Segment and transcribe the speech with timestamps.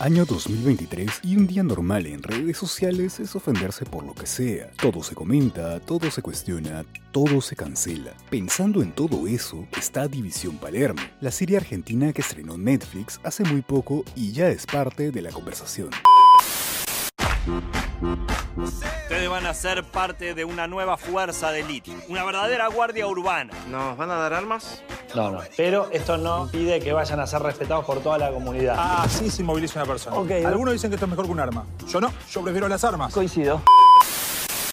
[0.00, 4.70] Año 2023 y un día normal en redes sociales es ofenderse por lo que sea.
[4.80, 8.14] Todo se comenta, todo se cuestiona, todo se cancela.
[8.30, 13.60] Pensando en todo eso está División Palermo, la serie argentina que estrenó Netflix hace muy
[13.60, 15.90] poco y ya es parte de la conversación.
[18.56, 23.52] Ustedes van a ser parte de una nueva fuerza de élite, una verdadera guardia urbana.
[23.68, 24.82] ¿Nos van a dar armas?
[25.14, 25.40] No, no.
[25.56, 28.76] Pero esto no pide que vayan a ser respetados por toda la comunidad.
[28.78, 30.16] Ah, sí se moviliza una persona.
[30.16, 30.30] Ok.
[30.46, 31.64] Algunos dicen que esto es mejor que un arma.
[31.88, 33.12] Yo no, yo prefiero las armas.
[33.12, 33.60] Coincido.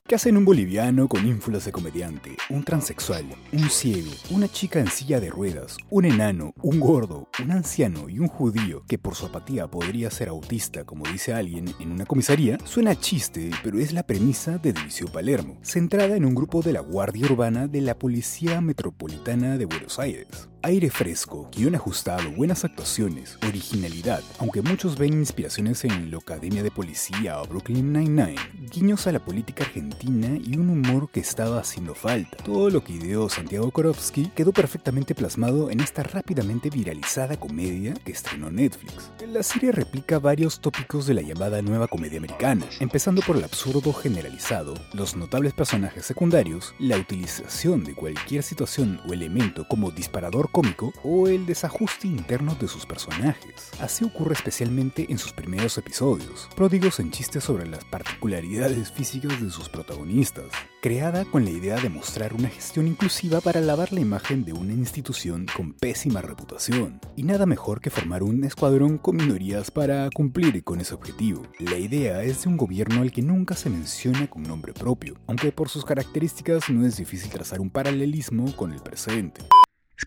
[0.07, 4.87] ¿Qué hacen un boliviano con ínfulas de comediante, un transexual, un ciego, una chica en
[4.87, 9.25] silla de ruedas, un enano, un gordo, un anciano y un judío que por su
[9.25, 12.57] apatía podría ser autista, como dice alguien en una comisaría?
[12.63, 16.79] Suena chiste, pero es la premisa de División Palermo, centrada en un grupo de la
[16.79, 20.47] Guardia Urbana de la Policía Metropolitana de Buenos Aires.
[20.63, 26.71] Aire fresco, guion ajustado, buenas actuaciones, originalidad, aunque muchos ven inspiraciones en la Academia de
[26.71, 28.35] Policía o Brooklyn Nine-Nine,
[28.71, 32.37] guiños a la política argentina y un humor que estaba haciendo falta.
[32.37, 38.11] Todo lo que ideó Santiago Korowski quedó perfectamente plasmado en esta rápidamente viralizada comedia que
[38.11, 39.11] estrenó Netflix.
[39.27, 43.93] La serie replica varios tópicos de la llamada nueva comedia americana, empezando por el absurdo
[43.93, 50.93] generalizado, los notables personajes secundarios, la utilización de cualquier situación o elemento como disparador cómico
[51.03, 53.71] o el desajuste interno de sus personajes.
[53.79, 59.49] Así ocurre especialmente en sus primeros episodios, pródigos en chistes sobre las particularidades físicas de
[59.49, 60.45] sus protagonistas,
[60.81, 64.73] creada con la idea de mostrar una gestión inclusiva para lavar la imagen de una
[64.73, 66.99] institución con pésima reputación.
[67.15, 71.43] Y nada mejor que formar un escuadrón con minorías para cumplir con ese objetivo.
[71.59, 75.51] La idea es de un gobierno al que nunca se menciona con nombre propio, aunque
[75.51, 79.41] por sus características no es difícil trazar un paralelismo con el presente.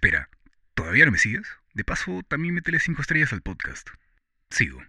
[0.02, 0.30] Espera,
[0.72, 1.46] ¿todavía no me sigues?
[1.74, 3.86] De paso, también métele 5 estrellas al podcast.
[4.48, 4.80] Sigo.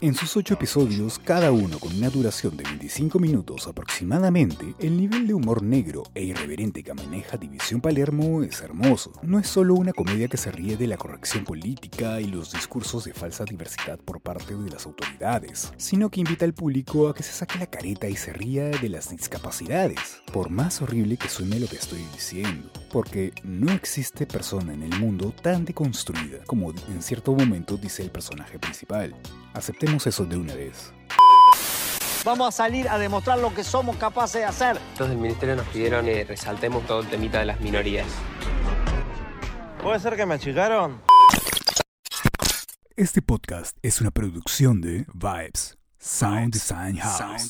[0.00, 5.26] En sus ocho episodios, cada uno con una duración de 25 minutos aproximadamente, el nivel
[5.26, 9.10] de humor negro e irreverente que maneja División Palermo es hermoso.
[9.22, 13.06] No es solo una comedia que se ríe de la corrección política y los discursos
[13.06, 17.24] de falsa diversidad por parte de las autoridades, sino que invita al público a que
[17.24, 21.58] se saque la careta y se ría de las discapacidades, por más horrible que suene
[21.58, 27.02] lo que estoy diciendo, porque no existe persona en el mundo tan deconstruida como en
[27.02, 29.14] cierto momento dice el personaje principal.
[29.54, 30.92] Aceptemos eso de una vez.
[32.24, 34.78] Vamos a salir a demostrar lo que somos capaces de hacer.
[34.98, 38.06] Los del ministerio nos pidieron que resaltemos todo el temita de las minorías.
[39.82, 41.00] ¿Puede ser que me achicaron?
[42.96, 47.48] Este podcast es una producción de Vibes Sound Design House.